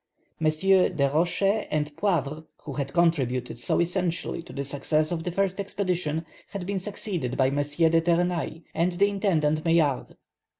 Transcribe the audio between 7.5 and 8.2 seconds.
de